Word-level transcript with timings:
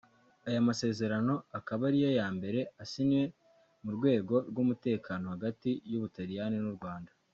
Aya 0.47 0.59
masezerano 0.69 1.33
akaba 1.59 1.81
ariyo 1.89 2.11
ya 2.19 2.27
mbere 2.37 2.59
asinywe 2.83 3.23
mu 3.83 3.89
rwego 3.95 4.33
rw’umutekano 4.49 5.25
hagati 5.33 5.69
y’Ubutaliyani 5.89 6.57
n’u 6.63 6.73
Rwanda 6.77 7.11